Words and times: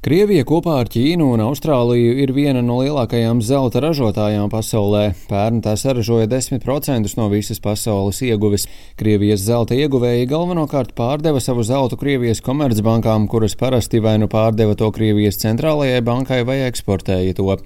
Krievija 0.00 0.46
kopā 0.48 0.78
ar 0.80 0.88
Ķīnu 0.88 1.26
un 1.34 1.42
Austrāliju 1.44 2.14
ir 2.22 2.30
viena 2.32 2.62
no 2.64 2.78
lielākajām 2.78 3.42
zelta 3.44 3.82
ražotājām 3.84 4.48
pasaulē. 4.48 5.10
Pērn 5.28 5.58
tā 5.60 5.74
saražoja 5.76 6.24
10% 6.24 7.10
no 7.18 7.26
visas 7.28 7.60
pasaules 7.60 8.22
ieguves. 8.24 8.64
Krievijas 8.96 9.42
zelta 9.44 9.76
ieguvēji 9.76 10.30
galvenokārt 10.30 10.94
pārdeva 10.96 11.42
savu 11.44 11.66
zeltu 11.68 11.98
Krievijas 12.00 12.40
komercbankām, 12.46 13.26
kuras 13.28 13.52
parasti 13.60 14.00
vai 14.00 14.14
nu 14.22 14.28
pārdeva 14.32 14.72
to 14.72 14.88
Krievijas 14.88 15.36
centrālajai 15.42 16.00
bankai 16.00 16.40
vai 16.48 16.62
eksportēja 16.70 17.36
to. 17.36 17.58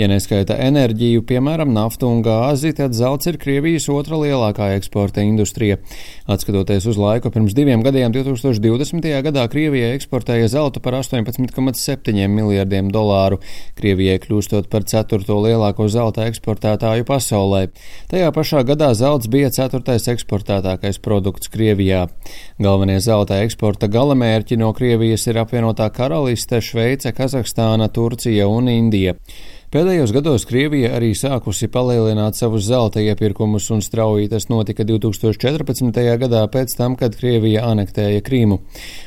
Ja 0.00 0.08
neskaita 0.08 0.56
enerģiju, 0.64 1.26
piemēram, 1.28 1.76
naftu 1.76 2.08
un 2.08 2.24
gāzi, 2.24 2.72
tad 2.80 2.96
zelts 2.96 3.28
ir 3.28 3.36
Krievijas 3.36 3.90
otra 3.92 4.16
lielākā 4.16 4.70
eksporta 4.78 5.20
industrija. 5.28 5.76
Atskatoties 6.24 6.88
uz 6.88 6.96
laiku 6.96 7.28
pirms 7.36 7.52
diviem 7.52 7.84
gadiem, 7.84 8.16
2020. 8.16 9.12
gadā 9.28 9.44
Krievija 9.52 9.92
eksportēja 9.92 10.48
zeltu 10.56 10.80
par 10.80 10.96
18,5 11.02 11.81
7 11.82 12.28
miljardiem 12.32 12.90
dolāru, 12.94 13.40
Krievijai 13.78 14.18
kļūstot 14.22 14.68
par 14.72 14.86
ceturto 14.88 15.38
lielāko 15.44 15.88
zelta 15.92 16.26
eksportētāju 16.30 17.06
pasaulē. 17.08 17.62
Tajā 18.12 18.32
pašā 18.34 18.62
gadā 18.68 18.92
zelts 18.98 19.30
bija 19.32 19.50
ceturtais 19.54 20.08
eksportētākais 20.12 21.00
produkts 21.02 21.50
Krievijā. 21.52 22.06
Galvenie 22.62 23.00
zelta 23.02 23.42
eksporta 23.44 23.90
galamērķi 23.92 24.60
no 24.62 24.72
Krievijas 24.76 25.26
ir 25.30 25.42
apvienotā 25.42 25.90
karaliste, 25.94 26.62
Šveice, 26.62 27.12
Kazahstāna, 27.16 27.90
Turcija 27.92 28.48
un 28.48 28.70
Indija. 28.72 29.18
Pēdējos 29.72 30.10
gados 30.12 30.42
Krievija 30.44 30.90
arī 30.98 31.14
sākusi 31.16 31.64
palielināt 31.72 32.36
savus 32.36 32.66
zelta 32.66 33.00
iepirkumus, 33.00 33.70
un 33.72 33.80
strauji 33.80 34.28
tas 34.28 34.50
notika 34.50 34.84
2014. 34.84 35.96
gadā 36.20 36.42
pēc 36.52 36.74
tam, 36.76 36.92
kad 37.00 37.14
Krievija 37.16 37.62
anektēja 37.70 38.20
Krīmu. 38.20 38.58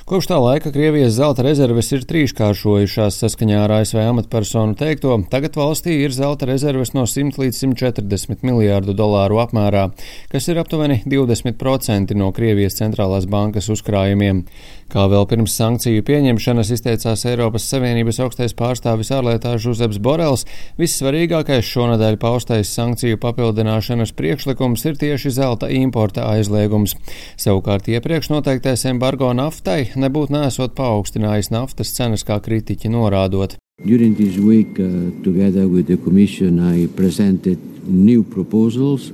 Kopš 0.10 0.32
tā 0.32 0.40
laika 0.42 0.72
Krievijas 0.74 1.20
zelta 1.20 1.46
rezerves 1.46 1.92
ir 1.94 2.08
trīskāršojušās 2.10 3.20
saskaņā 3.22 3.60
ar 3.62 3.76
ASV 3.76 4.00
amatpersonu 4.08 4.74
teikto. 4.80 5.20
Tagad 5.30 5.60
valstī 5.62 6.00
ir 6.02 6.16
zelta 6.18 6.50
rezerves 6.50 6.96
no 6.98 7.06
100 7.06 7.38
līdz 7.44 7.62
140 7.62 8.42
miljārdu 8.50 8.98
dolāru 8.98 9.38
apmērā, 9.46 9.92
kas 10.34 10.50
ir 10.50 10.64
aptuveni 10.64 11.04
20% 11.06 12.18
no 12.18 12.32
Krievijas 12.34 12.82
centrālās 12.82 13.30
bankas 13.30 13.70
uzkrājumiem. 13.70 14.42
Kā 14.90 15.08
vēl 15.10 15.26
pirms 15.30 15.54
sankciju 15.58 16.04
pieņemšanas 16.06 16.70
izteicās 16.74 17.26
Eiropas 17.26 17.66
Savienības 17.70 18.20
augstais 18.22 18.54
pārstāvis 18.58 19.10
ārlietā 19.14 19.56
Žuzeps 19.62 19.98
Borels, 19.98 20.46
Vissvarīgākais 20.80 21.68
šonadēļ 21.68 22.18
paustais 22.22 22.72
sankciju 22.76 23.20
papildināšanas 23.24 24.16
priekšlikums 24.16 24.86
ir 24.90 24.98
tieši 25.02 25.34
zelta 25.38 25.70
importa 25.72 26.28
aizliegums. 26.32 26.98
Savukārt 27.40 27.88
iepriekš 27.92 28.32
noteiktais 28.34 28.88
embargo 28.92 29.32
naftai 29.36 29.92
nebūtu 29.96 30.36
nesot 30.36 30.76
paaugstinājis 30.78 31.52
naftas 31.56 31.94
cenas, 31.96 32.26
kā 32.28 32.40
kritiķi 32.44 32.92
norādot. 32.92 33.58
During 33.84 34.16
this 34.16 34.38
week, 34.38 34.80
uh, 34.80 35.12
together 35.24 35.68
with 35.68 35.88
the 35.88 35.98
Commission, 35.98 36.60
I 36.60 36.88
presented 36.88 37.75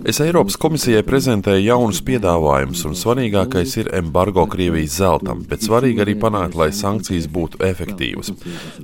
Es 0.08 0.22
Eiropas 0.24 0.56
komisijai 0.60 1.02
prezentēju 1.04 1.64
jaunus 1.66 2.00
piedāvājumus, 2.08 2.84
un 2.88 2.96
svarīgākais 2.96 3.74
ir 3.82 3.90
embargo 3.98 4.46
Krievijas 4.52 4.96
zeltam, 5.02 5.42
bet 5.50 5.66
svarīgi 5.66 6.04
arī 6.04 6.16
panākt, 6.20 6.56
lai 6.60 6.70
sankcijas 6.76 7.28
būtu 7.32 7.60
efektīvas. 7.68 8.32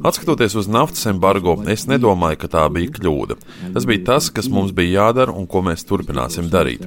Atskatoties 0.04 0.58
uz 0.60 0.68
naftas 0.72 1.08
embargo, 1.08 1.56
es 1.72 1.88
nedomāju, 1.88 2.42
ka 2.44 2.52
tā 2.58 2.66
bija 2.74 2.92
kļūda. 2.98 3.40
Tas 3.78 3.88
bija 3.88 4.04
tas, 4.12 4.30
kas 4.34 4.52
mums 4.52 4.76
bija 4.76 5.06
jādara 5.08 5.36
un 5.36 5.48
ko 5.48 5.64
mēs 5.64 5.88
turpināsim 5.88 6.52
darīt. 6.52 6.84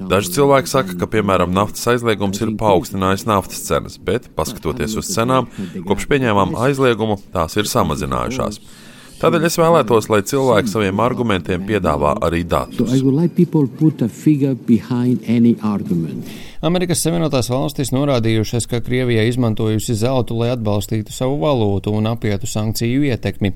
Daži 0.00 0.34
cilvēki 0.38 0.72
saka, 0.72 0.98
ka, 0.98 1.10
piemēram, 1.18 1.52
naftas 1.52 1.84
aizliegums 1.92 2.40
ir 2.40 2.56
paaugstinājis 2.60 3.28
naftas 3.28 3.64
cenas, 3.68 4.00
bet, 4.00 4.32
paskatoties 4.38 4.96
uz 4.96 5.12
cenām, 5.12 5.52
kopš 5.84 6.08
pieņēmām 6.08 6.56
aizliegumu, 6.64 7.20
tās 7.34 7.60
ir 7.60 7.68
samazinājušās. 7.68 8.62
Tādēļ 9.18 9.46
es 9.48 9.56
vēlētos, 9.58 10.06
lai 10.12 10.20
cilvēki 10.30 10.70
saviem 10.70 11.00
argumentiem 11.02 11.64
piedāvā 11.66 12.12
arī 12.22 12.44
datus. 12.46 12.92
Amerikas 16.58 17.04
Savienotās 17.04 17.46
valstis 17.52 17.92
norādījušas, 17.94 18.64
ka 18.66 18.80
Krievija 18.82 19.22
izmantojusi 19.28 19.94
zeltu, 19.94 20.34
lai 20.40 20.48
atbalstītu 20.56 21.14
savu 21.14 21.36
valūtu 21.38 21.92
un 21.94 22.08
apietu 22.10 22.50
sankciju 22.50 23.04
ietekmi. 23.06 23.52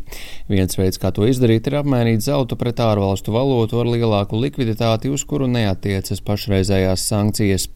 Viens 0.52 0.78
veids, 0.78 1.00
kā 1.02 1.10
to 1.10 1.26
izdarīt, 1.26 1.66
ir 1.66 1.80
apmainīt 1.80 2.22
zeltu 2.22 2.54
pret 2.60 2.78
ārvalstu 2.78 3.34
valūtu 3.34 3.82
ar 3.82 3.90
lielāku 3.90 4.38
likviditāti, 4.38 5.10
uz 5.10 5.26
kuru 5.26 5.50
neatiecas 5.50 6.22
pašreizējās 6.22 7.08
sankcijas. 7.10 7.66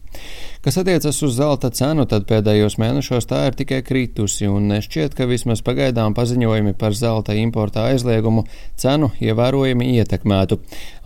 Kas 0.61 0.77
attiecas 0.79 1.19
uz 1.23 1.35
zelta 1.37 1.69
cenu, 1.71 2.03
tad 2.09 2.25
pēdējos 2.27 2.75
mēnešos 2.81 3.27
tā 3.29 3.43
ir 3.47 3.55
tikai 3.59 3.79
kritusi, 3.85 4.47
un 4.51 4.65
nešķiet, 4.71 5.13
ka 5.15 5.27
vismaz 5.29 5.61
pagaidām 5.63 6.15
paziņojumi 6.17 6.73
par 6.79 6.95
zelta 6.97 7.35
importa 7.37 7.85
aizliegumu 7.91 8.43
cenu 8.79 9.11
ievērojami 9.23 9.91
ietekmētu. 9.99 10.57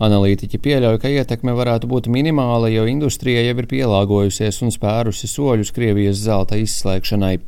Analītiķi 0.02 0.62
pieļauj, 0.64 0.98
ka 1.02 1.12
ietekme 1.12 1.54
varētu 1.58 1.90
būt 1.90 2.08
minimāla, 2.10 2.72
jo 2.72 2.88
industrija 2.90 3.44
jau 3.44 3.58
ir 3.60 3.68
pielāgojusies 4.12 4.60
un 4.62 4.72
spērusi 4.72 5.28
soļus 5.28 5.72
Krievijas 5.72 6.20
zelta 6.26 6.56
izslēgšanai. 6.60 7.38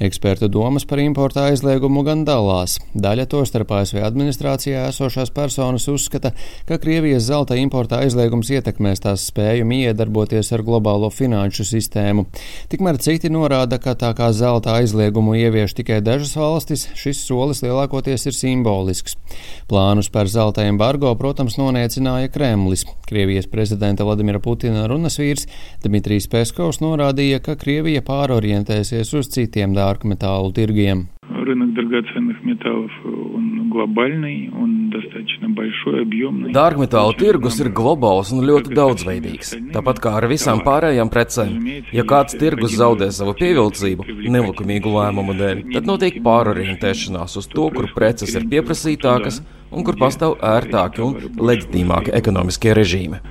Ekspertu 0.00 0.48
domas 0.48 0.86
par 0.88 1.00
importa 1.02 1.44
aizliegumu 1.50 2.02
gan 2.06 2.24
dalās. 2.24 2.78
Daļa 2.94 3.26
to 3.30 3.42
starp 3.44 3.74
ASV 3.76 4.00
administrācijā 4.06 4.86
esošās 4.88 5.32
personas 5.34 5.88
uzskata, 5.92 6.32
ka 6.68 6.78
Krievijas 6.80 7.26
zelta 7.28 7.58
importa 7.60 8.00
aizliegums 8.00 8.48
ietekmēs 8.54 9.04
tās 9.04 9.26
spēju 9.28 9.68
iedarboties 9.80 10.52
ar 10.56 10.64
globālo 10.64 11.10
finanšu 11.12 11.66
sistēmu. 11.68 12.26
Tikmēr 12.72 13.00
citi 13.02 13.30
norāda, 13.32 13.78
ka 13.82 13.94
tā 13.98 14.12
kā 14.16 14.30
zelta 14.36 14.78
aizliegumu 14.78 15.36
ievieš 15.38 15.76
tikai 15.78 16.00
dažas 16.04 16.32
valstis, 16.38 16.86
šis 16.98 17.20
solis 17.26 17.62
lielākoties 17.64 18.26
ir 18.30 18.36
simbolisks. 18.36 19.16
Plānus 19.70 20.10
par 20.12 20.30
zelta 20.32 20.64
embargo, 20.66 21.12
protams, 21.18 21.58
noniecināja 21.60 22.32
Kremlis. 22.32 22.86
Krievijas 23.06 23.46
prezidenta 23.50 24.06
Vladimira 24.06 24.40
Putina 24.42 24.86
runas 24.90 25.18
vīrs 25.20 25.46
Dmitrijs 25.84 26.28
Peskovs 26.30 26.80
norādīja, 26.82 27.40
ka 27.44 27.56
Krievija 27.60 28.02
pārorientēsies 28.06 29.12
uz 29.18 29.30
citiem 29.49 29.75
dārgmetālu 29.75 30.53
tirgiem. 30.55 31.07
Рынок 31.25 31.73
драгоценных 31.73 32.43
металлов 32.43 32.91
он 33.05 33.69
глобальный, 33.69 34.51
он 34.53 34.89
достаточно 34.89 35.49
большой, 35.49 36.01
объемный. 36.03 36.51
Dārgmetālu 36.53 37.13
tirgus 37.17 37.59
ir 37.61 37.69
globāls 37.73 38.31
un 38.33 38.45
ļoti 38.45 38.73
daudzveidīgs. 38.77 39.53
Tāpat 39.73 40.01
kā 40.01 40.15
ar 40.19 40.27
visām 40.31 40.61
pārējām 40.65 41.11
precēm, 41.13 41.57
ja 41.93 42.05
kāds 42.07 42.37
tirgus 42.39 42.77
zaudē 42.77 43.11
savu 43.11 43.35
pievilcību 43.37 44.05
nelikumīgu 44.35 44.93
lēmumu 44.95 45.37
dēļ, 45.41 45.65
tad 45.73 45.89
notiek 45.89 46.21
pārorientēšanās 46.25 47.37
uz 47.41 47.49
to, 47.51 47.69
kur 47.73 47.89
preces 47.93 48.33
ir 48.37 48.47
pieprasītākas 48.49 49.41
un 49.71 49.83
kur 49.85 49.97
pastāv 49.99 50.37
ērtāki 50.41 51.03
un 51.05 51.17
leģitīmāki 51.41 52.15
ekonomiskie 52.15 52.73
režīmi. 52.77 53.21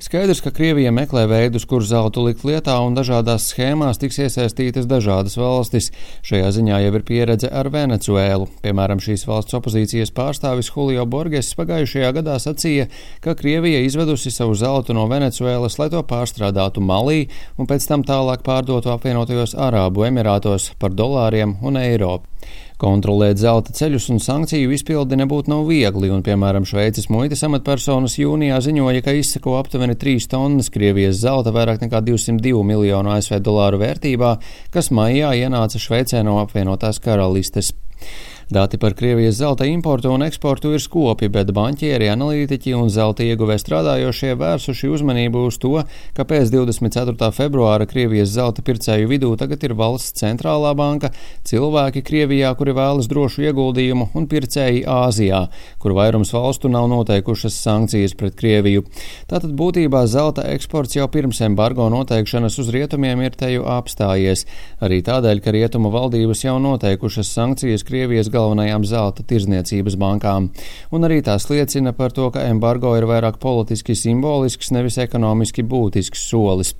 Skaidrs, 0.00 0.38
ka 0.40 0.48
Krievija 0.48 0.88
meklē 0.96 1.26
veidus, 1.28 1.66
kur 1.68 1.84
zeltu 1.84 2.22
likt 2.24 2.40
lietā, 2.48 2.72
un 2.80 2.94
dažādās 2.96 3.50
schēmās 3.50 3.98
tiks 4.00 4.16
iesaistītas 4.24 4.86
dažādas 4.88 5.34
valstis. 5.36 5.90
Šajā 6.24 6.46
ziņā 6.56 6.78
jau 6.80 6.94
ir 6.96 7.04
pieredze 7.04 7.50
ar 7.52 7.68
Venecuēlu. 7.68 8.46
Piemēram, 8.64 9.02
šīs 9.04 9.26
valsts 9.28 9.58
opozīcijas 9.58 10.14
pārstāvis 10.16 10.72
Julio 10.72 11.04
Borges 11.04 11.52
pagājušajā 11.58 12.14
gadā 12.16 12.38
sacīja, 12.40 12.88
ka 13.20 13.36
Krievija 13.36 13.84
izvedusi 13.84 14.32
savu 14.32 14.56
zeltu 14.56 14.96
no 14.96 15.04
Venecuēlas, 15.10 15.76
lai 15.76 15.90
to 15.92 16.00
pārstrādātu 16.00 16.80
Malī 16.80 17.26
un 17.60 17.68
pēc 17.68 17.84
tam 17.92 18.00
tālāk 18.00 18.40
pārdotu 18.46 18.94
apvienotajos 18.94 19.52
Arābu 19.52 20.08
Emirātos 20.08 20.72
par 20.80 20.96
dolāriem 20.96 21.58
un 21.60 21.76
eiro. 21.76 22.22
Kontrolēt 22.80 23.36
zelta 23.36 23.74
ceļus 23.76 24.06
un 24.14 24.22
sankciju 24.24 24.70
izpildi 24.72 25.18
nebūtu 25.20 25.52
nav 25.52 25.66
viegli, 25.68 26.08
un, 26.08 26.22
piemēram, 26.24 26.64
Šveices 26.64 27.10
muitas 27.12 27.44
amatpersonas 27.44 28.14
jūnijā 28.16 28.56
ziņoja, 28.64 29.02
ka 29.04 29.12
izsako 29.18 29.58
aptuveni 29.58 29.98
3 30.00 30.30
tonnas 30.32 30.72
Krievijas 30.72 31.20
zelta 31.20 31.52
vairāk 31.52 31.84
nekā 31.84 32.00
202 32.06 32.64
miljonu 32.64 33.12
ASV 33.12 33.36
dolāru 33.44 33.82
vērtībā, 33.82 34.32
kas 34.72 34.88
maijā 34.96 35.34
ienāca 35.42 35.76
Šveicē 35.76 36.24
no 36.24 36.38
apvienotās 36.40 37.02
karalistes. 37.04 37.74
Dati 38.50 38.78
par 38.78 38.94
Krievijas 38.94 39.34
zelta 39.34 39.64
importu 39.64 40.10
un 40.10 40.24
eksportu 40.26 40.72
ir 40.74 40.82
skopi, 40.82 41.28
bet 41.30 41.52
banķieri, 41.54 42.08
analītiķi 42.10 42.72
un 42.74 42.88
zelta 42.90 43.22
ieguvē 43.22 43.54
strādājošie 43.62 44.32
vērsuši 44.40 44.88
uzmanību 44.90 45.44
uz 45.46 45.58
to, 45.62 45.84
ka 46.16 46.24
pēc 46.26 46.50
24. 46.50 47.28
februāra 47.36 47.86
Krievijas 47.86 48.32
zelta 48.34 48.64
pircēju 48.66 49.06
vidū 49.12 49.30
tagad 49.38 49.62
ir 49.62 49.76
valsts 49.78 50.18
centrālā 50.18 50.72
banka, 50.74 51.12
cilvēki 51.46 52.02
Krievijā, 52.08 52.50
kuri 52.58 52.74
vēlas 52.74 53.06
drošu 53.12 53.44
ieguldījumu, 53.46 54.08
un 54.18 54.26
pircēji 54.26 54.82
Āzijā, 54.82 55.44
kur 55.78 55.94
vairums 56.00 56.34
valstu 56.34 56.72
nav 56.74 56.90
noteikušas 56.90 57.54
sankcijas 57.54 58.18
pret 58.18 58.34
Krieviju. 58.34 58.82
Tātad 59.30 59.54
būtībā 59.54 60.02
zelta 60.10 60.48
eksports 60.56 60.98
jau 60.98 61.06
pirms 61.06 61.38
embargo 61.46 61.86
noteikšanas 61.94 62.58
uz 62.58 62.74
rietumiem 62.74 63.22
ir 63.28 63.38
teju 63.38 63.70
apstājies, 63.78 64.42
arī 64.82 65.04
tādēļ, 65.06 65.46
ka 65.46 65.54
rietumu 65.54 65.94
valdības 65.94 66.44
jau 66.48 66.58
noteikušas 66.66 67.30
sankcijas 67.38 67.86
Krievijas 67.86 68.26
galvenajā 68.26 68.39
galvenajām 68.40 68.88
zelta 68.88 69.24
tirzniecības 69.26 69.96
bankām. 70.00 70.50
Un 70.94 71.06
arī 71.06 71.20
tās 71.26 71.46
liecina 71.52 71.92
par 71.96 72.14
to, 72.16 72.30
ka 72.34 72.48
embargo 72.48 72.96
ir 72.98 73.06
vairāk 73.10 73.38
politiski 73.42 73.96
simbolisks, 73.98 74.72
nevis 74.74 74.98
ekonomiski 75.02 75.66
būtisks 75.66 76.26
solis. 76.30 76.74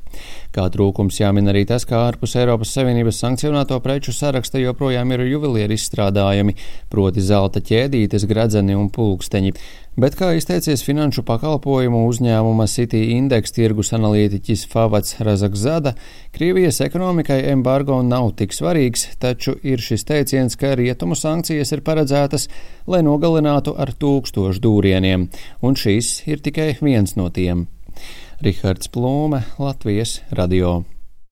Kā 0.50 0.66
trūkums 0.72 1.20
jāmin 1.20 1.52
arī 1.52 1.62
tas, 1.68 1.84
ka 1.86 2.00
ārpus 2.08 2.34
Eiropas 2.40 2.72
Savienības 2.74 3.20
sankcionēto 3.22 3.78
preču 3.84 4.14
saraksta 4.14 4.58
joprojām 4.58 5.12
ir 5.14 5.28
juvelieru 5.30 5.76
izstrādājumi, 5.76 6.56
proti 6.90 7.22
zelta 7.22 7.62
ķēdītes, 7.62 8.26
gradzeni 8.30 8.74
un 8.78 8.90
pulksteņi. 8.90 9.54
Bet, 10.00 10.14
kā 10.14 10.30
izteicies 10.38 10.84
finanšu 10.86 11.24
pakalpojumu 11.26 12.04
uzņēmuma 12.08 12.64
City 12.70 13.10
Index 13.16 13.50
tirgus 13.52 13.90
analītiķis 13.92 14.62
Favats 14.70 15.16
Razakzada, 15.18 15.96
Krievijas 16.30 16.78
ekonomikai 16.84 17.40
embargo 17.50 17.98
nav 18.06 18.30
tik 18.38 18.54
svarīgs, 18.54 19.08
taču 19.20 19.56
ir 19.66 19.82
šis 19.82 20.06
teiciens, 20.06 20.54
ka 20.56 20.76
rietumu 20.78 21.18
sankcijas 21.18 21.50
ir 21.75 21.82
paredzētas, 21.87 22.47
lai 22.87 23.02
nogalinātu 23.06 23.75
ar 23.81 23.93
tūkstošu 23.93 24.62
dūrieniem, 24.62 25.29
un 25.62 25.76
šis 25.76 26.20
ir 26.31 26.44
tikai 26.44 26.73
viens 26.81 27.17
no 27.19 27.29
tiem. 27.35 27.67
Rihards 28.41 28.88
Plūme, 28.94 29.43
Latvijas 29.58 30.20
radio. 30.31 30.81